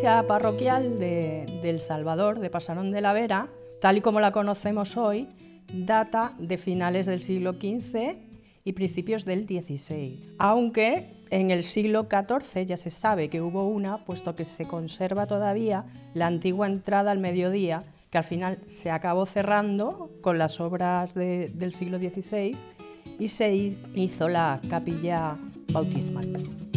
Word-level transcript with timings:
iglesia 0.00 0.26
parroquial 0.26 0.98
de, 0.98 1.44
del 1.62 1.78
Salvador, 1.78 2.38
de 2.38 2.48
Pasarón 2.48 2.90
de 2.90 3.02
la 3.02 3.12
Vera, 3.12 3.48
tal 3.82 3.98
y 3.98 4.00
como 4.00 4.18
la 4.18 4.32
conocemos 4.32 4.96
hoy, 4.96 5.28
data 5.74 6.32
de 6.38 6.56
finales 6.56 7.04
del 7.04 7.20
siglo 7.20 7.52
XV 7.52 8.16
y 8.64 8.72
principios 8.72 9.26
del 9.26 9.44
XVI, 9.44 10.36
aunque 10.38 11.26
en 11.28 11.50
el 11.50 11.64
siglo 11.64 12.08
XIV 12.08 12.64
ya 12.64 12.78
se 12.78 12.88
sabe 12.88 13.28
que 13.28 13.42
hubo 13.42 13.68
una, 13.68 13.98
puesto 13.98 14.34
que 14.34 14.46
se 14.46 14.66
conserva 14.66 15.26
todavía 15.26 15.84
la 16.14 16.28
antigua 16.28 16.66
entrada 16.66 17.10
al 17.10 17.18
mediodía, 17.18 17.82
que 18.08 18.16
al 18.16 18.24
final 18.24 18.58
se 18.64 18.90
acabó 18.90 19.26
cerrando 19.26 20.10
con 20.22 20.38
las 20.38 20.60
obras 20.60 21.12
del 21.12 21.74
siglo 21.74 21.98
XVI 21.98 22.56
y 23.18 23.28
se 23.28 23.54
hizo 23.94 24.30
la 24.30 24.62
capilla 24.70 25.36
bautismal. 25.70 26.69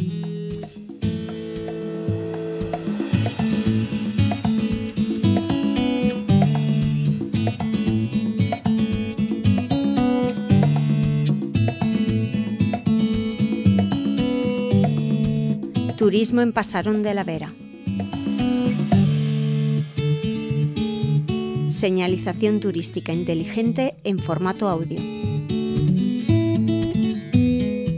Turismo 16.04 16.42
en 16.42 16.52
Pasarón 16.52 17.02
de 17.02 17.14
la 17.14 17.24
Vera. 17.24 17.54
Señalización 21.70 22.60
turística 22.60 23.14
inteligente 23.14 23.94
en 24.04 24.20
formato 24.20 24.68
audio. 24.68 25.00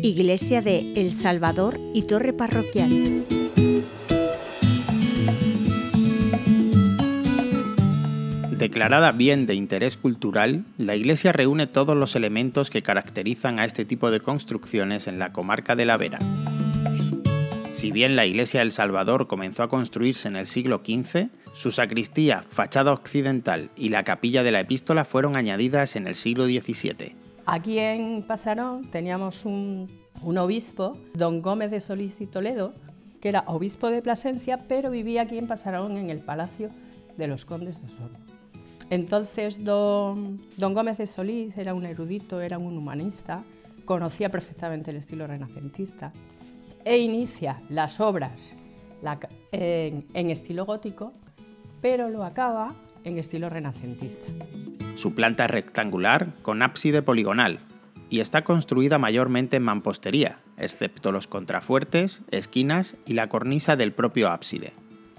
Iglesia 0.04 0.62
de 0.62 0.94
El 0.96 1.12
Salvador 1.12 1.80
y 1.96 2.04
Torre 2.04 2.32
Parroquial. 2.32 2.92
Declarada 8.52 9.14
bien 9.14 9.48
de 9.48 9.56
interés 9.56 9.98
cultural, 9.98 10.64
la 10.78 10.96
iglesia 10.96 11.32
reúne 11.32 11.66
todos 11.66 11.98
los 11.98 12.16
elementos 12.16 12.70
que 12.70 12.84
caracterizan 12.84 13.58
a 13.58 13.66
este 13.66 13.84
tipo 13.84 14.12
de 14.12 14.20
construcciones 14.20 15.08
en 15.08 15.18
la 15.18 15.34
comarca 15.34 15.76
de 15.76 15.86
la 15.86 15.98
Vera. 15.98 16.20
Si 17.86 17.92
bien 17.92 18.16
la 18.16 18.26
iglesia 18.26 18.62
del 18.62 18.72
Salvador 18.72 19.28
comenzó 19.28 19.62
a 19.62 19.70
construirse 19.70 20.28
en 20.28 20.38
el 20.38 20.48
siglo 20.48 20.82
XV, 20.84 21.28
su 21.54 21.70
sacristía, 21.70 22.44
fachada 22.50 22.92
occidental 22.92 23.70
y 23.78 23.90
la 23.90 24.04
capilla 24.04 24.42
de 24.42 24.52
la 24.52 24.62
epístola 24.62 25.06
fueron 25.06 25.36
añadidas 25.36 25.96
en 25.96 26.08
el 26.08 26.16
siglo 26.16 26.48
XVII. 26.48 27.16
Aquí 27.46 27.78
en 27.78 28.24
Pasarón 28.24 28.90
teníamos 28.90 29.46
un, 29.46 29.88
obispo, 30.36 30.98
don 31.14 31.44
Gómez 31.44 31.70
de 31.70 31.80
Solís 31.80 32.20
y 32.22 32.26
Toledo, 32.26 32.74
que 33.22 33.30
era 33.30 33.44
obispo 33.46 33.92
de 33.92 34.02
Plasencia, 34.02 34.62
pero 34.68 34.90
vivía 34.90 35.22
aquí 35.22 35.38
en 35.38 35.46
Pasarón 35.46 35.96
en 35.98 36.10
el 36.10 36.22
Palacio 36.22 36.72
de 37.18 37.28
los 37.28 37.46
Condes 37.46 37.80
de 37.82 37.86
Osorno. 37.86 38.18
Entonces, 38.90 39.64
don 39.64 40.40
Gómez 40.58 40.98
de 40.98 41.06
Solís 41.06 41.56
era 41.56 41.76
un 41.76 41.86
erudito, 41.86 42.42
era 42.42 42.58
un 42.58 42.80
humanista, 42.80 43.44
conocía 43.86 44.30
perfectamente 44.30 44.90
el 44.90 44.98
estilo 44.98 45.28
renacentista 45.28 46.12
e 46.86 47.00
inicia 47.00 47.60
las 47.70 48.00
obras 48.00 48.56
en, 49.52 50.32
estilo 50.32 50.66
gótico, 50.66 51.14
pero 51.82 52.10
lo 52.10 52.24
acaba 52.24 52.74
en 53.04 53.18
estilo 53.18 53.50
renacentista. 53.50 54.28
Su 54.96 55.14
planta 55.14 55.46
es 55.46 55.52
rectangular 55.52 56.30
con 56.42 56.62
ábside 56.62 57.02
poligonal 57.02 57.60
y 58.10 58.20
está 58.20 58.44
construida 58.44 58.98
mayormente 58.98 59.58
en 59.58 59.64
mampostería, 59.64 60.40
excepto 60.58 61.12
los 61.12 61.28
contrafuertes, 61.28 62.22
esquinas 62.32 62.96
y 63.06 63.14
la 63.14 63.28
cornisa 63.28 63.76
del 63.76 63.92
propio 63.92 64.30
ábside. 64.30 64.74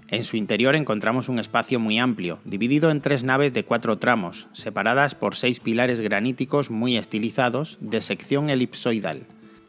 En 0.09 0.23
su 0.23 0.37
interior 0.37 0.77
encontramos 0.77 1.29
un 1.29 1.41
espacio 1.41 1.81
muy 1.81 1.99
amplio, 1.99 2.39
dividido 2.45 2.91
en 2.91 3.01
tres 3.01 3.25
naves 3.25 3.53
de 3.53 3.65
cuatro 3.65 3.99
tramos, 3.99 4.47
separadas 4.53 5.17
por 5.17 5.35
seis 5.35 5.59
pilares 5.59 6.01
graníticos 6.01 6.71
muy 6.71 6.97
estilizados 6.97 7.77
de 7.81 8.01
sección 8.01 8.49
elipsoidal. 8.49 9.27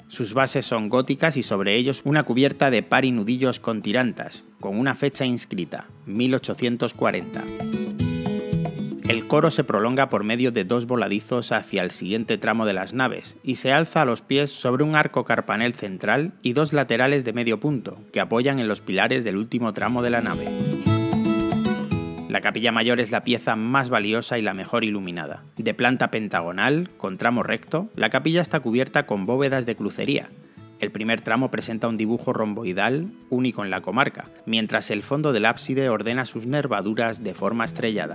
Sus 0.07 0.33
bases 0.33 0.65
son 0.65 0.89
góticas 0.89 1.35
y 1.37 1.43
sobre 1.43 1.75
ellos 1.75 2.01
una 2.05 2.23
cubierta 2.23 2.71
de 2.71 2.81
par 2.81 3.05
y 3.05 3.11
nudillos 3.11 3.59
con 3.59 3.81
tirantas, 3.81 4.43
con 4.59 4.79
una 4.79 4.95
fecha 4.95 5.25
inscrita, 5.25 5.87
1840. 6.05 7.43
El 9.09 9.25
coro 9.25 9.51
se 9.51 9.63
prolonga 9.63 10.09
por 10.09 10.23
medio 10.23 10.51
de 10.51 10.65
dos 10.65 10.85
voladizos 10.85 11.53
hacia 11.53 11.81
el 11.81 11.91
siguiente 11.91 12.37
tramo 12.37 12.65
de 12.65 12.73
las 12.73 12.93
naves 12.93 13.37
y 13.41 13.55
se 13.55 13.71
alza 13.71 14.01
a 14.01 14.05
los 14.05 14.21
pies 14.21 14.51
sobre 14.51 14.83
un 14.83 14.95
arco 14.95 15.23
carpanel 15.23 15.73
central 15.73 16.33
y 16.41 16.51
dos 16.53 16.73
laterales 16.73 17.23
de 17.23 17.31
medio 17.31 17.59
punto 17.59 17.97
que 18.11 18.19
apoyan 18.19 18.59
en 18.59 18.67
los 18.67 18.81
pilares 18.81 19.23
del 19.23 19.37
último 19.37 19.73
tramo 19.73 20.01
de 20.01 20.09
la 20.09 20.21
nave. 20.21 20.45
La 22.37 22.41
capilla 22.41 22.71
mayor 22.71 22.99
es 22.99 23.09
la 23.09 23.23
pieza 23.23 23.55
más 23.55 23.89
valiosa 23.89 24.37
y 24.37 24.43
la 24.43 24.53
mejor 24.53 24.83
iluminada. 24.83 25.41
De 25.57 25.73
planta 25.73 26.11
pentagonal, 26.11 26.87
con 26.95 27.17
tramo 27.17 27.41
recto, 27.41 27.89
la 27.95 28.11
capilla 28.11 28.43
está 28.43 28.59
cubierta 28.59 29.07
con 29.07 29.25
bóvedas 29.25 29.65
de 29.65 29.75
crucería. 29.75 30.29
El 30.79 30.91
primer 30.91 31.21
tramo 31.21 31.49
presenta 31.49 31.87
un 31.87 31.97
dibujo 31.97 32.33
romboidal 32.33 33.07
único 33.31 33.63
en 33.63 33.71
la 33.71 33.81
comarca, 33.81 34.25
mientras 34.45 34.91
el 34.91 35.01
fondo 35.01 35.33
del 35.33 35.45
ábside 35.45 35.89
ordena 35.89 36.25
sus 36.25 36.45
nervaduras 36.45 37.23
de 37.23 37.33
forma 37.33 37.65
estrellada. 37.65 38.13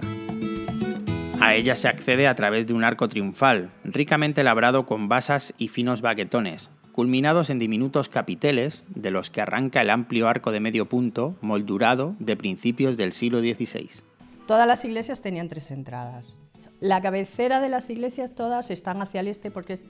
A 1.40 1.56
ella 1.56 1.74
se 1.74 1.88
accede 1.88 2.28
a 2.28 2.36
través 2.36 2.68
de 2.68 2.74
un 2.74 2.84
arco 2.84 3.08
triunfal, 3.08 3.70
ricamente 3.82 4.44
labrado 4.44 4.86
con 4.86 5.08
basas 5.08 5.52
y 5.58 5.66
finos 5.66 6.00
baquetones, 6.00 6.70
culminados 6.92 7.50
en 7.50 7.58
diminutos 7.58 8.08
capiteles, 8.08 8.84
de 8.94 9.10
los 9.10 9.30
que 9.30 9.40
arranca 9.40 9.80
el 9.80 9.90
amplio 9.90 10.28
arco 10.28 10.52
de 10.52 10.60
medio 10.60 10.86
punto, 10.86 11.34
moldurado 11.40 12.14
de 12.20 12.36
principios 12.36 12.96
del 12.96 13.10
siglo 13.10 13.40
XVI. 13.40 14.11
Todas 14.52 14.66
las 14.66 14.84
iglesias 14.84 15.22
tenían 15.22 15.48
tres 15.48 15.70
entradas. 15.70 16.38
La 16.78 17.00
cabecera 17.00 17.62
de 17.62 17.70
las 17.70 17.88
iglesias 17.88 18.34
todas 18.34 18.70
están 18.70 19.00
hacia 19.00 19.20
el 19.20 19.28
este 19.28 19.50
porque 19.50 19.72
es 19.72 19.86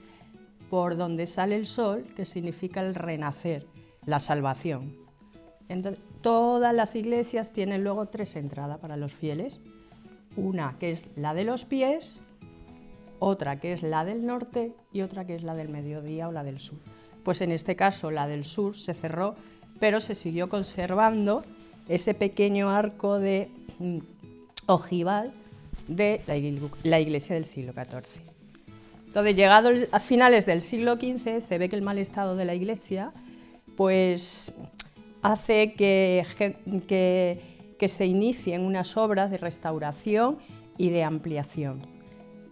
por 0.69 0.95
donde 0.95 1.27
sale 1.27 1.57
el 1.57 1.65
sol, 1.65 2.05
que 2.15 2.23
significa 2.23 2.79
el 2.79 2.95
renacer, 2.95 3.67
la 4.05 4.21
salvación. 4.21 4.95
Entonces, 5.67 6.01
todas 6.21 6.73
las 6.73 6.95
iglesias 6.95 7.51
tienen 7.51 7.83
luego 7.83 8.05
tres 8.05 8.37
entradas 8.37 8.79
para 8.79 8.95
los 8.95 9.11
fieles. 9.11 9.59
Una 10.37 10.77
que 10.79 10.91
es 10.91 11.09
la 11.17 11.33
de 11.33 11.43
los 11.43 11.65
pies, 11.65 12.21
otra 13.19 13.59
que 13.59 13.73
es 13.73 13.83
la 13.83 14.05
del 14.05 14.25
norte 14.25 14.71
y 14.93 15.01
otra 15.01 15.27
que 15.27 15.35
es 15.35 15.43
la 15.43 15.55
del 15.55 15.67
mediodía 15.67 16.29
o 16.29 16.31
la 16.31 16.45
del 16.45 16.57
sur. 16.57 16.79
Pues 17.25 17.41
en 17.41 17.51
este 17.51 17.75
caso 17.75 18.11
la 18.11 18.27
del 18.27 18.45
sur 18.45 18.77
se 18.77 18.93
cerró, 18.93 19.35
pero 19.81 19.99
se 19.99 20.15
siguió 20.15 20.47
conservando 20.47 21.43
ese 21.89 22.13
pequeño 22.13 22.69
arco 22.69 23.19
de 23.19 23.51
mm, 23.79 24.12
ojival 24.65 25.33
de 25.87 26.21
la 26.83 26.99
iglesia 26.99 27.35
del 27.35 27.45
siglo 27.45 27.73
XIV. 27.73 28.33
Entonces, 29.07 29.35
llegado 29.35 29.69
a 29.91 29.99
finales 29.99 30.45
del 30.45 30.61
siglo 30.61 30.95
XV, 30.95 31.39
se 31.39 31.57
ve 31.57 31.69
que 31.69 31.75
el 31.75 31.81
mal 31.81 31.99
estado 31.99 32.35
de 32.35 32.45
la 32.45 32.55
iglesia 32.55 33.11
pues, 33.75 34.53
hace 35.21 35.73
que, 35.73 36.25
que, 36.87 37.87
se 37.87 38.05
inicien 38.05 38.61
unas 38.61 38.95
obras 38.95 39.29
de 39.29 39.37
restauración 39.37 40.37
y 40.77 40.89
de 40.89 41.03
ampliación. 41.03 41.81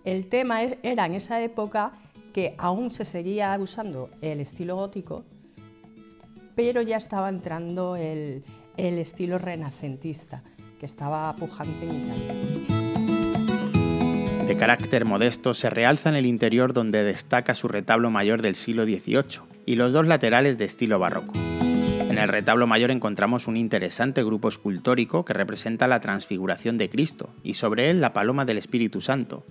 El 0.03 0.27
tema 0.27 0.63
e-, 0.63 0.77
era 0.83 1.05
en 1.05 1.15
esa 1.15 1.41
época 1.41 1.93
que 2.33 2.53
aún 2.57 2.91
se 2.91 3.05
seguía 3.05 3.57
usando 3.59 4.09
el 4.21 4.39
estilo 4.39 4.75
gótico, 4.75 5.23
pero 6.55 6.81
ya 6.81 6.97
estaba 6.97 7.29
entrando 7.29 7.95
el, 7.95 8.43
estilo 8.77 9.37
renacentista, 9.37 10.43
que 10.81 10.87
estaba 10.87 11.31
pujante 11.35 11.85
en 11.85 11.95
Italia. 11.95 12.33
De 14.47 14.57
carácter 14.57 15.05
modesto, 15.05 15.53
se 15.53 15.69
realza 15.69 16.09
en 16.09 16.15
el 16.15 16.25
interior 16.25 16.73
donde 16.73 17.03
destaca 17.03 17.53
su 17.53 17.67
retablo 17.67 18.09
mayor 18.09 18.41
del 18.41 18.55
siglo 18.55 18.85
XVIII 18.85 19.43
y 19.67 19.75
los 19.75 19.93
dos 19.93 20.07
laterales 20.07 20.57
de 20.57 20.65
estilo 20.65 20.97
barroco. 20.97 21.33
En 22.09 22.17
el 22.17 22.27
retablo 22.27 22.65
mayor 22.65 22.89
encontramos 22.89 23.45
un 23.45 23.57
interesante 23.57 24.23
grupo 24.23 24.49
escultórico 24.49 25.23
que 25.23 25.33
representa 25.33 25.87
la 25.87 25.99
transfiguración 25.99 26.79
de 26.79 26.89
Cristo 26.89 27.29
y 27.43 27.53
sobre 27.53 27.91
él 27.91 28.01
la 28.01 28.11
paloma 28.11 28.45
del 28.45 28.57
Espíritu 28.57 29.01
Santo, 29.01 29.45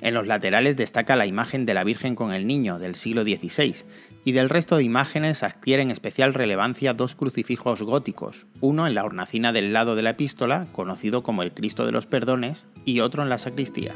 en 0.00 0.14
los 0.14 0.26
laterales 0.26 0.76
destaca 0.76 1.16
la 1.16 1.26
imagen 1.26 1.66
de 1.66 1.74
la 1.74 1.84
Virgen 1.84 2.14
con 2.14 2.32
el 2.32 2.46
Niño 2.46 2.78
del 2.78 2.94
siglo 2.94 3.22
XVI, 3.22 3.84
y 4.24 4.32
del 4.32 4.48
resto 4.48 4.76
de 4.76 4.84
imágenes 4.84 5.42
adquieren 5.42 5.90
especial 5.90 6.34
relevancia 6.34 6.94
dos 6.94 7.14
crucifijos 7.14 7.82
góticos, 7.82 8.46
uno 8.60 8.86
en 8.86 8.94
la 8.94 9.04
hornacina 9.04 9.52
del 9.52 9.72
lado 9.72 9.96
de 9.96 10.02
la 10.02 10.10
epístola, 10.10 10.66
conocido 10.72 11.22
como 11.22 11.42
el 11.42 11.52
Cristo 11.52 11.86
de 11.86 11.92
los 11.92 12.06
Perdones, 12.06 12.66
y 12.84 13.00
otro 13.00 13.22
en 13.22 13.28
la 13.28 13.38
sacristía. 13.38 13.94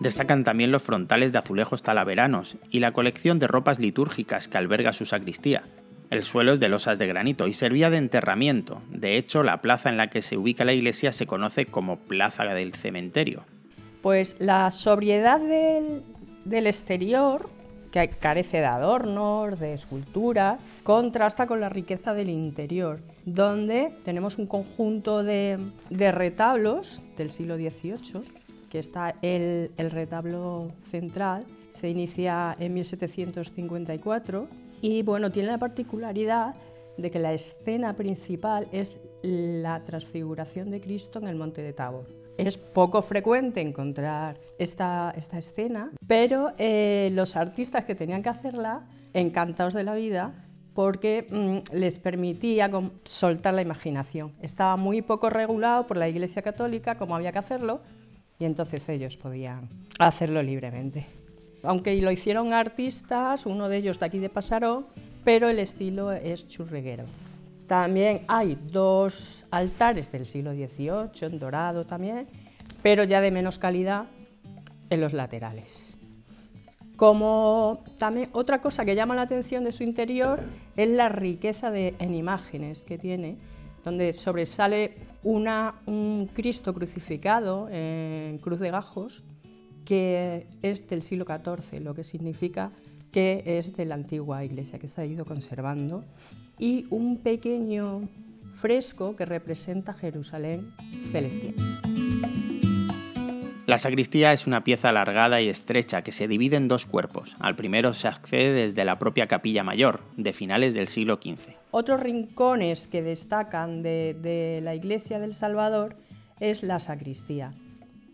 Destacan 0.00 0.44
también 0.44 0.70
los 0.70 0.82
frontales 0.82 1.32
de 1.32 1.38
azulejos 1.38 1.82
talaveranos 1.82 2.58
y 2.70 2.80
la 2.80 2.92
colección 2.92 3.38
de 3.38 3.48
ropas 3.48 3.78
litúrgicas 3.78 4.46
que 4.46 4.58
alberga 4.58 4.92
su 4.92 5.04
sacristía. 5.04 5.64
El 6.10 6.22
suelo 6.22 6.52
es 6.52 6.60
de 6.60 6.68
losas 6.68 6.98
de 6.98 7.08
granito 7.08 7.48
y 7.48 7.52
servía 7.52 7.90
de 7.90 7.96
enterramiento. 7.96 8.80
De 8.90 9.16
hecho, 9.16 9.42
la 9.42 9.60
plaza 9.60 9.88
en 9.88 9.96
la 9.96 10.08
que 10.08 10.22
se 10.22 10.36
ubica 10.36 10.64
la 10.64 10.74
iglesia 10.74 11.10
se 11.10 11.26
conoce 11.26 11.66
como 11.66 11.98
Plaza 11.98 12.44
del 12.44 12.74
Cementerio. 12.74 13.44
Pues 14.06 14.36
la 14.38 14.70
sobriedad 14.70 15.40
del, 15.40 16.66
exterior, 16.68 17.48
que 17.90 18.08
carece 18.08 18.58
de 18.58 18.66
adornos, 18.66 19.58
de 19.58 19.74
esculturas, 19.74 20.60
contrasta 20.84 21.48
con 21.48 21.58
la 21.58 21.68
riqueza 21.68 22.14
del 22.14 22.30
interior, 22.30 23.00
donde 23.24 23.92
tenemos 24.04 24.38
un 24.38 24.46
conjunto 24.46 25.24
de, 25.24 25.58
retablos 25.90 27.02
del 27.16 27.32
siglo 27.32 27.56
XVIII, 27.56 28.22
que 28.70 28.78
está 28.78 29.16
el, 29.22 29.72
el 29.76 29.90
retablo 29.90 30.70
central, 30.88 31.44
se 31.70 31.88
inicia 31.88 32.54
en 32.60 32.74
1754 32.74 34.46
y 34.82 35.02
bueno, 35.02 35.32
tiene 35.32 35.48
la 35.48 35.58
particularidad 35.58 36.54
de 36.96 37.10
que 37.10 37.18
la 37.18 37.32
escena 37.32 37.96
principal 37.96 38.68
es 38.70 38.98
la 39.24 39.84
transfiguración 39.84 40.70
de 40.70 40.80
Cristo 40.80 41.18
en 41.18 41.26
el 41.26 41.34
monte 41.34 41.60
de 41.60 41.72
Tabor. 41.72 42.25
Es 42.38 42.58
poco 42.58 43.02
frecuente 43.02 43.60
encontrar 43.60 44.38
esta, 44.58 45.12
escena, 45.16 45.92
pero 46.06 46.52
eh, 46.58 47.10
los 47.12 47.36
artistas 47.36 47.84
que 47.84 47.94
tenían 47.94 48.22
que 48.22 48.28
hacerla, 48.28 48.86
encantados 49.14 49.74
de 49.74 49.84
la 49.84 49.94
vida, 49.94 50.34
porque 50.74 51.26
mm, 51.30 51.74
les 51.74 51.98
permitía 51.98 52.70
soltar 53.04 53.54
la 53.54 53.62
imaginación. 53.62 54.32
Estaba 54.42 54.76
muy 54.76 55.00
poco 55.00 55.30
regulado 55.30 55.86
por 55.86 55.96
la 55.96 56.08
Iglesia 56.08 56.42
Católica, 56.42 56.96
como 56.96 57.16
había 57.16 57.32
que 57.32 57.38
hacerlo, 57.38 57.80
y 58.38 58.44
entonces 58.44 58.86
ellos 58.90 59.16
podían 59.16 59.70
hacerlo 59.98 60.42
libremente. 60.42 61.06
Aunque 61.62 61.98
lo 62.00 62.10
hicieron 62.10 62.52
artistas, 62.52 63.46
uno 63.46 63.70
de 63.70 63.78
ellos 63.78 63.98
de 63.98 64.06
aquí 64.06 64.18
de 64.18 64.28
Pasarón, 64.28 64.86
pero 65.24 65.48
el 65.48 65.58
estilo 65.58 66.12
es 66.12 66.46
churriguero. 66.46 67.04
También 67.66 68.22
hay 68.28 68.56
dos 68.70 69.44
altares 69.50 70.12
del 70.12 70.24
siglo 70.24 70.52
XVIII, 70.52 71.28
en 71.28 71.38
dorado 71.38 71.84
también, 71.84 72.28
pero 72.82 73.02
ya 73.04 73.20
de 73.20 73.30
menos 73.30 73.58
calidad 73.58 74.06
en 74.88 75.00
los 75.00 75.12
laterales. 75.12 75.96
Como 76.96 77.82
también 77.98 78.28
otra 78.32 78.60
cosa 78.60 78.84
que 78.84 78.94
llama 78.94 79.14
la 79.14 79.22
atención 79.22 79.64
de 79.64 79.72
su 79.72 79.82
interior 79.82 80.40
es 80.76 80.88
la 80.88 81.08
riqueza 81.08 81.70
de, 81.70 81.94
en 81.98 82.14
imágenes 82.14 82.84
que 82.84 82.98
tiene, 82.98 83.36
donde 83.84 84.12
sobresale 84.12 84.94
un 85.22 86.30
Cristo 86.32 86.72
crucificado 86.72 87.68
en 87.70 88.38
cruz 88.38 88.60
de 88.60 88.70
gajos, 88.70 89.24
que 89.84 90.46
es 90.62 90.86
del 90.88 91.02
siglo 91.02 91.24
XIV, 91.24 91.80
lo 91.80 91.94
que 91.94 92.04
significa 92.04 92.70
que 93.16 93.42
es 93.46 93.74
de 93.74 93.86
la 93.86 93.94
antigua 93.94 94.44
iglesia 94.44 94.78
que 94.78 94.88
se 94.88 95.00
ha 95.00 95.06
ido 95.06 95.24
conservando, 95.24 96.04
y 96.58 96.84
un 96.90 97.16
pequeño 97.16 98.10
fresco 98.52 99.16
que 99.16 99.24
representa 99.24 99.94
Jerusalén 99.94 100.74
celestial. 101.12 101.54
La 103.64 103.78
sacristía 103.78 104.34
es 104.34 104.46
una 104.46 104.64
pieza 104.64 104.90
alargada 104.90 105.40
y 105.40 105.48
estrecha 105.48 106.02
que 106.02 106.12
se 106.12 106.28
divide 106.28 106.56
en 106.56 106.68
dos 106.68 106.84
cuerpos. 106.84 107.34
Al 107.40 107.56
primero 107.56 107.94
se 107.94 108.06
accede 108.06 108.52
desde 108.52 108.84
la 108.84 108.98
propia 108.98 109.26
capilla 109.26 109.64
mayor, 109.64 110.02
de 110.18 110.34
finales 110.34 110.74
del 110.74 110.86
siglo 110.86 111.14
XV. 111.14 111.54
Otros 111.70 112.00
rincones 112.00 112.86
que 112.86 113.00
destacan 113.00 113.82
de, 113.82 114.14
de 114.20 114.60
la 114.62 114.74
iglesia 114.74 115.20
del 115.20 115.32
Salvador 115.32 115.96
es 116.38 116.62
la 116.62 116.80
sacristía, 116.80 117.54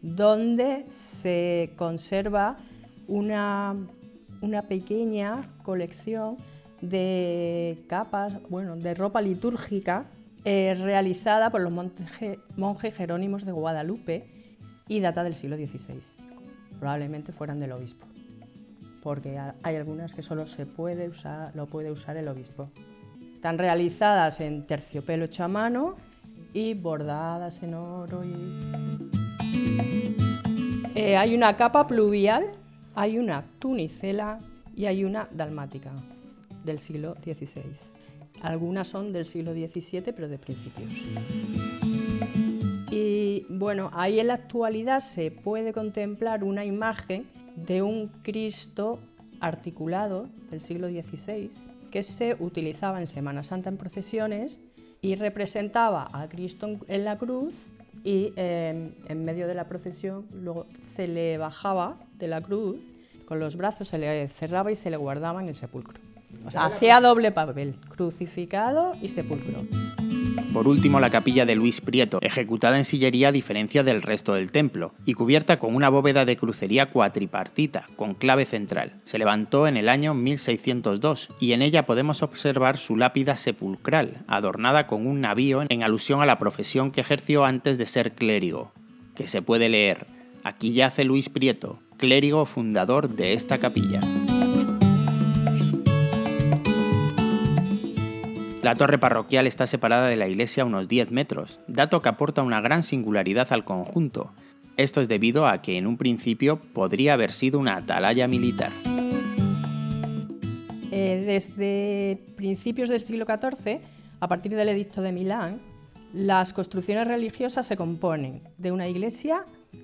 donde 0.01 0.89
se 0.89 1.73
conserva 1.77 2.57
una 3.09 3.75
una 4.43 4.63
pequeña 4.63 5.43
colección 5.63 6.37
de 6.81 7.85
capas, 7.89 8.35
bueno, 8.51 8.77
de 8.77 8.93
ropa 8.95 9.23
litúrgica 9.23 10.05
eh, 10.45 10.77
realizada 10.79 11.51
por 11.51 11.61
los 11.61 11.73
monjes 12.57 12.95
jerónimos 12.95 13.45
de 13.47 13.53
Guadalupe 13.53 14.27
y 14.89 15.01
data 15.01 15.23
del 15.23 15.35
siglo 15.35 15.57
XVI. 15.57 16.01
Probablemente 16.81 17.31
fueran 17.31 17.61
del 17.61 17.73
obispo, 17.73 18.07
porque 19.03 19.39
hay 19.63 19.77
algunas 19.77 20.15
que 20.15 20.23
solo 20.23 20.47
se 20.49 20.67
puede 20.67 21.09
usar, 21.09 21.55
lo 21.55 21.67
puede 21.67 21.93
usar 21.93 22.17
el 22.17 22.27
obispo. 22.27 22.71
Están 23.35 23.59
realizadas 23.59 24.41
en 24.41 24.67
terciopelo 24.67 25.27
hecho 25.27 25.45
a 25.45 25.49
mano 25.49 25.95
y 26.53 26.75
bordadas 26.75 27.63
en 27.63 27.75
oro. 27.75 28.23
Eh, 30.95 31.17
hay 31.17 31.35
una 31.35 31.57
capa 31.57 31.87
pluvial 31.87 32.45
hay 32.95 33.19
una 33.19 33.45
tunicela 33.59 34.41
y 34.75 34.87
hay 34.87 35.05
una 35.05 35.29
dalmática 35.33 35.93
del 36.65 36.79
siglo 36.79 37.17
XVI. 37.23 37.63
Algunas 38.43 38.89
son 38.89 39.13
del 39.13 39.27
siglo 39.27 39.53
XVII, 39.53 40.13
pero 40.13 40.29
de 40.29 40.39
principios. 40.39 40.93
Y 42.91 43.47
bueno, 43.49 43.91
ahí 43.95 44.21
en 44.21 44.29
la 44.29 44.35
actualidad 44.35 45.01
se 45.01 45.31
puede 45.31 45.73
contemplar 45.73 46.45
una 46.45 46.65
imagen 46.65 47.27
de 47.57 47.83
un 47.83 48.09
Cristo 48.23 48.99
articulado 49.41 50.29
del 50.51 50.61
siglo 50.61 50.89
XVI 50.89 51.51
que 51.91 52.03
se 52.03 52.37
utilizaba 52.39 53.01
en 53.01 53.07
Semana 53.07 53.43
Santa 53.43 53.69
en 53.69 53.77
procesiones 53.77 54.61
y 55.01 55.15
representaba 55.17 56.09
a 56.13 56.29
Cristo 56.29 56.79
en 56.87 57.05
la 57.05 57.19
cruz 57.19 57.55
y 58.05 58.33
em, 58.37 58.93
en 59.09 59.25
medio 59.25 59.47
de 59.47 59.55
la 59.55 59.65
procesión 59.65 60.27
luego 60.33 60.67
se 60.81 61.07
le 61.07 61.39
bajaba 61.39 61.97
de 62.19 62.29
la 62.29 62.41
cruz, 62.41 62.79
con 63.27 63.39
los 63.39 63.57
brazos 63.57 63.89
se 63.89 63.99
le 63.99 64.29
cerraba 64.29 64.73
y 64.73 64.77
se 64.77 64.91
le 64.91 64.97
guardaba 64.97 65.43
en 65.43 65.49
el 65.49 65.55
sepulcro. 65.55 65.99
O 66.47 66.51
sea, 66.51 66.65
hacía 66.65 67.01
doble 67.01 67.31
papel, 67.31 67.75
crucificado 67.91 68.93
y 69.01 69.09
sepulcro. 69.09 69.61
Por 70.53 70.69
último, 70.69 71.01
la 71.01 71.11
capilla 71.11 71.47
de 71.47 71.57
Luis 71.57 71.81
Prieto, 71.81 72.19
ejecutada 72.21 72.77
en 72.77 72.85
sillería 72.85 73.29
a 73.29 73.33
diferencia 73.33 73.83
del 73.83 74.03
resto 74.03 74.35
del 74.35 74.53
templo, 74.53 74.93
y 75.07 75.15
cubierta 75.15 75.59
con 75.59 75.75
una 75.75 75.89
bóveda 75.89 76.25
de 76.25 76.37
crucería 76.37 76.91
cuatripartita, 76.91 77.87
con 77.97 78.15
clave 78.15 78.45
central. 78.45 79.01
Se 79.05 79.19
levantó 79.19 79.67
en 79.67 79.77
el 79.77 79.89
año 79.89 80.15
1602 80.15 81.31
y 81.41 81.53
en 81.53 81.63
ella 81.63 81.87
podemos 81.87 82.23
observar 82.23 82.77
su 82.77 82.97
lápida 82.97 83.37
sepulcral, 83.37 84.25
adornada 84.27 84.87
con 84.87 85.07
un 85.07 85.21
navío 85.21 85.63
en 85.69 85.83
alusión 85.83 86.23
a 86.23 86.27
la 86.27 86.39
profesión 86.39 86.91
que 86.91 87.01
ejerció 87.01 87.45
antes 87.45 87.79
de 87.79 87.87
ser 87.87 88.13
clérigo, 88.13 88.73
que 89.17 89.27
se 89.27 89.43
puede 89.43 89.69
leer, 89.69 90.07
aquí 90.45 90.73
yace 90.73 91.05
Luis 91.05 91.29
Prieto, 91.29 91.81
clérigo 91.97 92.45
fundador 92.47 93.09
de 93.09 93.33
esta 93.33 93.59
capilla. 93.59 94.01
La 98.63 98.77
torre 98.77 98.97
parroquial 98.97 99.49
está 99.49 99.67
separada 99.67 100.07
de 100.07 100.15
la 100.15 100.29
iglesia 100.29 100.65
unos 100.65 100.87
10 100.87 101.11
metros, 101.11 101.59
dato 101.67 102.01
que 102.01 102.09
aporta 102.09 102.45
una 102.45 102.61
gran 102.61 102.85
singularidad 102.85 103.53
al 103.53 103.65
conjunto. 103.65 104.31
Esto 104.77 105.01
es 105.01 105.09
debido 105.09 105.49
a 105.49 105.63
que 105.63 105.79
en 105.79 105.89
un 105.89 105.97
principio 105.97 106.61
podría 106.73 107.15
haber 107.15 107.33
sido 107.33 107.59
una 107.59 107.75
atalaya 107.75 108.29
militar. 108.29 108.71
Eh, 110.93 111.25
desde 111.27 112.35
principios 112.37 112.89
del 112.89 113.03
siglo 113.03 113.27
XIV, 113.27 113.81
a 114.21 114.29
partir 114.29 114.55
del 114.55 114.69
Edicto 114.69 115.03
de 115.03 115.11
Milán, 115.11 115.61
las 116.15 116.53
construcciones 116.53 117.09
religiosas 117.09 117.67
se 117.67 117.77
componen 117.77 118.43
de 118.59 118.71
una 118.71 118.87
iglesia, 118.87 119.41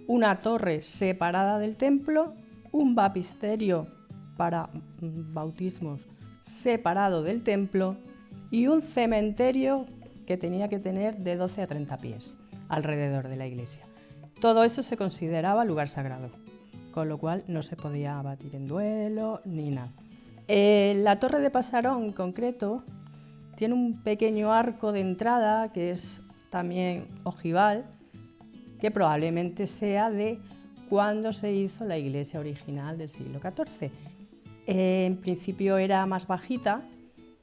una 0.06 0.36
torre 0.36 0.82
separada 0.82 1.58
del 1.58 1.74
templo, 1.76 2.32
un 2.70 2.94
baptisterio 2.94 3.88
para 4.36 4.68
mm, 5.00 5.34
bautismos 5.34 6.06
separado 6.40 7.24
del 7.24 7.42
templo 7.42 7.96
y 8.50 8.66
un 8.66 8.82
cementerio 8.82 9.86
que 10.26 10.36
tenía 10.36 10.68
que 10.68 10.78
tener 10.78 11.16
de 11.16 11.36
12 11.36 11.62
a 11.62 11.66
30 11.66 11.96
pies 11.98 12.34
alrededor 12.68 13.28
de 13.28 13.36
la 13.36 13.46
iglesia. 13.46 13.82
Todo 14.40 14.64
eso 14.64 14.82
se 14.82 14.96
consideraba 14.96 15.64
lugar 15.64 15.88
sagrado, 15.88 16.30
con 16.92 17.08
lo 17.08 17.18
cual 17.18 17.44
no 17.48 17.62
se 17.62 17.76
podía 17.76 18.18
abatir 18.18 18.54
en 18.54 18.66
duelo 18.66 19.40
ni 19.44 19.70
nada. 19.70 19.92
Eh, 20.46 21.00
la 21.02 21.18
torre 21.18 21.40
de 21.40 21.50
Pasarón 21.50 22.04
en 22.04 22.12
concreto 22.12 22.84
tiene 23.56 23.74
un 23.74 24.02
pequeño 24.02 24.52
arco 24.52 24.92
de 24.92 25.00
entrada 25.00 25.72
que 25.72 25.90
es 25.90 26.20
también 26.50 27.06
ojival, 27.24 27.84
que 28.80 28.90
probablemente 28.90 29.66
sea 29.66 30.10
de 30.10 30.38
cuando 30.88 31.32
se 31.32 31.52
hizo 31.52 31.84
la 31.84 31.98
iglesia 31.98 32.40
original 32.40 32.96
del 32.96 33.10
siglo 33.10 33.40
XIV. 33.40 33.90
en 34.66 35.16
principio 35.16 35.78
era 35.78 36.06
más 36.06 36.26
bajita 36.26 36.82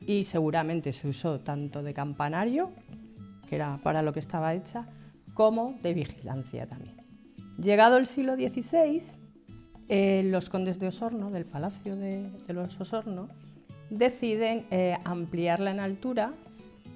y 0.05 0.23
seguramente 0.23 0.93
se 0.93 1.07
usó 1.07 1.39
tanto 1.39 1.83
de 1.83 1.93
campanario, 1.93 2.71
que 3.49 3.55
era 3.55 3.79
para 3.83 4.01
lo 4.01 4.13
que 4.13 4.19
estaba 4.19 4.53
hecha, 4.53 4.87
como 5.33 5.77
de 5.83 5.93
vigilancia 5.93 6.67
también. 6.67 6.95
Llegado 7.57 7.97
el 7.97 8.05
siglo 8.05 8.35
XVI, 8.35 9.01
eh, 9.87 10.23
los 10.25 10.49
condes 10.49 10.79
de 10.79 10.87
Osorno, 10.87 11.31
del 11.31 11.45
Palacio 11.45 11.95
de, 11.95 12.29
los 12.49 12.79
Osorno, 12.79 13.29
deciden 13.89 14.65
eh, 14.71 14.97
ampliarla 15.03 15.71
en 15.71 15.79
altura, 15.79 16.33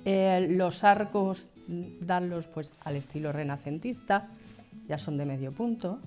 eh, 0.05 0.47
los 0.49 0.83
arcos 0.83 1.49
darlos 2.01 2.47
pues, 2.47 2.73
al 2.81 2.95
estilo 2.95 3.31
renacentista, 3.31 4.29
ya 4.87 4.97
son 4.97 5.17
de 5.17 5.25
medio 5.25 5.51
punto, 5.51 5.99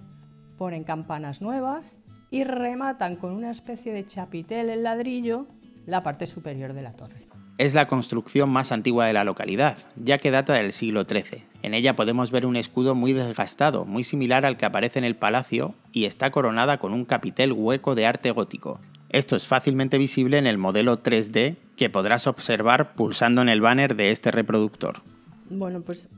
ponen 0.59 0.85
campanas 0.85 1.41
nuevas 1.41 1.97
y 2.31 2.45
rematan 2.45 3.17
con 3.17 3.33
una 3.33 3.51
especie 3.51 3.93
de 3.93 4.05
chapitel 4.05 4.71
en 4.71 4.83
ladrillo 4.83 5.47
la 5.87 6.03
parte 6.03 6.27
superior 6.27 6.73
de 6.73 6.83
la 6.83 6.93
torre. 6.93 7.27
Es 7.59 7.75
la 7.75 7.87
construcción 7.87 8.51
más 8.51 8.73
antigua 8.73 9.07
de 9.07 9.13
la 9.13 9.25
localidad, 9.25 9.77
ya 9.97 10.19
que 10.19 10.31
data 10.31 10.55
del 10.55 10.73
siglo 10.73 11.05
XIII. 11.05 11.45
En 11.63 11.75
ella 11.75 11.95
podemos 11.95 12.31
ver 12.31 12.47
un 12.47 12.57
escudo 12.57 12.95
muy 12.95 13.13
desgastado, 13.13 13.85
muy 13.85 14.05
similar 14.05 14.47
al 14.47 14.57
que 14.57 14.65
aparece 14.65 14.99
en 14.99 15.05
el 15.05 15.17
palacio, 15.17 15.75
y 15.93 16.07
está 16.07 16.31
coronada 16.31 16.79
con 16.79 16.93
un 16.93 17.05
capitel 17.05 17.53
hueco 17.53 17.95
de 17.95 18.07
arte 18.07 18.31
gótico. 18.31 18.81
Esto 19.11 19.37
es 19.37 19.47
fácilmente 19.47 19.99
visible 19.99 20.39
en 20.39 20.47
el 20.47 20.57
modelo 20.57 21.03
3D 21.03 21.57
que 21.77 21.91
podrás 21.91 22.27
observar 22.27 22.95
pulsando 22.95 23.43
en 23.43 23.51
el 23.51 23.61
banner 23.61 23.95
de 23.95 24.11
este 24.11 24.31
reproductor. 24.31 25.03
Bueno, 25.51 25.83
pues 25.83 26.09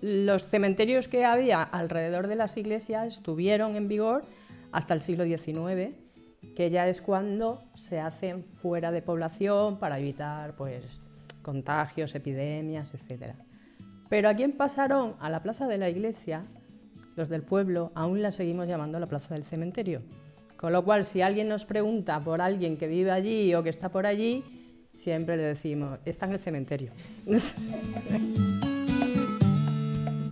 los 0.00 0.44
cementerios 0.44 1.06
que 1.08 1.26
había 1.26 1.62
alrededor 1.62 2.28
de 2.28 2.36
las 2.36 2.56
iglesias 2.56 3.06
estuvieron 3.08 3.76
en 3.76 3.88
vigor 3.88 4.24
hasta 4.72 4.94
el 4.94 5.00
siglo 5.00 5.24
XIX, 5.24 5.94
que 6.54 6.70
ya 6.70 6.88
es 6.88 7.02
cuando 7.02 7.62
se 7.74 8.00
hacen 8.00 8.44
fuera 8.44 8.90
de 8.90 9.02
población 9.02 9.78
para 9.78 9.98
evitar 9.98 10.54
pues, 10.54 10.84
contagios, 11.42 12.14
epidemias, 12.14 12.94
etc. 12.94 13.34
Pero 14.08 14.28
aquí 14.28 14.42
en 14.42 14.52
Pasarón, 14.52 15.14
a 15.20 15.30
la 15.30 15.42
plaza 15.42 15.66
de 15.66 15.78
la 15.78 15.88
iglesia, 15.88 16.44
los 17.16 17.28
del 17.28 17.42
pueblo 17.42 17.92
aún 17.94 18.22
la 18.22 18.30
seguimos 18.30 18.66
llamando 18.68 18.98
la 18.98 19.06
plaza 19.06 19.34
del 19.34 19.44
cementerio. 19.44 20.02
Con 20.56 20.72
lo 20.72 20.84
cual, 20.84 21.04
si 21.04 21.20
alguien 21.20 21.48
nos 21.48 21.64
pregunta 21.64 22.20
por 22.20 22.40
alguien 22.40 22.76
que 22.76 22.86
vive 22.86 23.10
allí 23.10 23.54
o 23.54 23.62
que 23.62 23.68
está 23.70 23.90
por 23.90 24.06
allí, 24.06 24.42
siempre 24.94 25.36
le 25.36 25.42
decimos, 25.42 25.98
está 26.04 26.26
en 26.26 26.32
el 26.32 26.40
cementerio. 26.40 26.92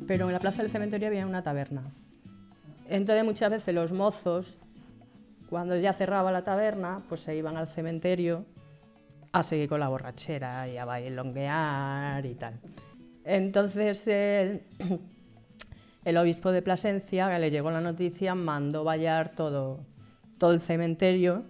Pero 0.07 0.27
en 0.27 0.33
la 0.33 0.39
plaza 0.41 0.63
del 0.63 0.71
cementerio 0.71 1.09
había 1.09 1.27
una 1.27 1.43
taberna. 1.43 1.83
Entonces 2.89 3.25
muchas 3.25 3.51
veces 3.51 3.75
los 3.75 3.93
mozos, 3.93 4.59
cuando 5.53 5.77
ya 5.77 5.93
cerraba 5.93 6.33
la 6.33 6.45
taberna, 6.45 7.03
pues 7.11 7.21
se 7.21 7.37
iban 7.37 7.59
al 7.59 7.69
cementerio 7.69 8.47
a 9.33 9.43
seguir 9.43 9.69
con 9.69 9.81
la 9.81 9.89
borrachera 9.89 10.67
y 10.67 10.79
a 10.79 10.87
bailonguear 10.87 12.25
y 12.25 12.35
tal. 12.37 12.59
Entonces 13.23 14.07
el, 14.07 14.63
el 16.07 16.17
obispo 16.17 16.53
de 16.53 16.63
Plasencia, 16.63 17.29
que 17.29 17.39
le 17.39 17.51
llegó 17.51 17.71
la 17.71 17.83
noticia, 17.83 18.35
mandó 18.35 18.83
vallar 18.83 19.29
todo, 19.29 19.81
todo 20.39 20.53
el 20.53 20.61
cementerio 20.61 21.43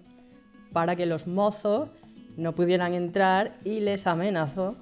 para 0.73 0.97
que 0.97 1.07
los 1.07 1.29
mozos 1.29 1.89
no 2.37 2.57
pudieran 2.57 2.95
entrar 2.95 3.57
y 3.63 3.79
les 3.79 4.09
amenazó 4.09 4.75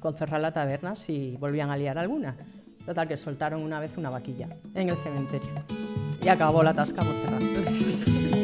con 0.00 0.16
cerrar 0.16 0.40
la 0.40 0.52
taberna 0.52 0.96
si 0.96 1.36
volvían 1.38 1.70
a 1.70 1.76
liar 1.76 1.96
alguna. 1.96 2.36
Total, 2.84 3.06
que 3.06 3.16
soltaron 3.16 3.62
una 3.62 3.78
vez 3.78 3.96
una 3.96 4.10
vaquilla 4.10 4.48
en 4.74 4.88
el 4.88 4.96
cementerio 4.96 5.48
y 6.20 6.28
acabó 6.28 6.64
la 6.64 6.74
tasca 6.74 7.04
por 7.04 7.14
cerrar. 7.14 8.34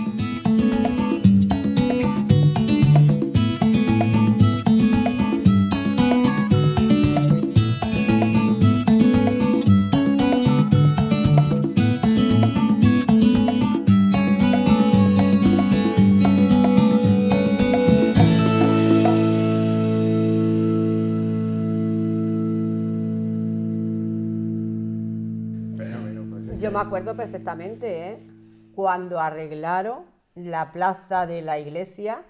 Acuerdo 26.81 27.15
perfectamente, 27.15 28.09
¿eh? 28.09 28.27
cuando 28.75 29.19
arreglaron 29.19 30.05
la 30.35 30.71
plaza 30.71 31.25
de 31.25 31.41
la 31.41 31.59
iglesia, 31.59 32.23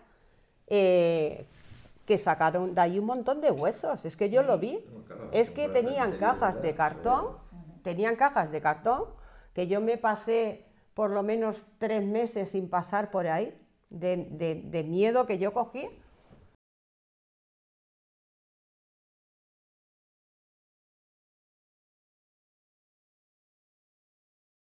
eh, 0.67 1.45
que 2.05 2.17
sacaron 2.17 2.73
de 2.73 2.81
ahí 2.81 2.99
un 2.99 3.05
montón 3.05 3.41
de 3.41 3.51
huesos. 3.51 4.05
Es 4.05 4.17
que 4.17 4.29
yo 4.29 4.43
lo 4.43 4.57
vi. 4.57 4.83
Es 5.31 5.51
que 5.51 5.69
tenían 5.69 6.17
cajas 6.17 6.61
de 6.61 6.75
cartón, 6.75 7.37
tenían 7.83 8.15
cajas 8.15 8.51
de 8.51 8.61
cartón, 8.61 9.05
que 9.53 9.67
yo 9.67 9.81
me 9.81 9.97
pasé 9.97 10.65
por 10.93 11.11
lo 11.11 11.23
menos 11.23 11.65
tres 11.77 12.03
meses 12.03 12.51
sin 12.51 12.69
pasar 12.69 13.11
por 13.11 13.27
ahí, 13.27 13.57
de, 13.89 14.63
de 14.65 14.83
miedo 14.83 15.25
que 15.25 15.37
yo 15.37 15.53
cogí, 15.53 15.87